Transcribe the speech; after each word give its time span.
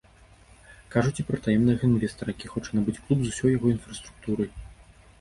Кажуць 0.95 1.13
і 1.25 1.25
пра 1.27 1.39
таемнага 1.49 1.81
інвестара, 1.91 2.29
які 2.37 2.51
хоча 2.55 2.69
набыць 2.81 2.99
клуб 3.05 3.19
з 3.29 3.33
усёй 3.37 3.57
яго 3.61 3.67
інфраструктурай. 3.77 4.49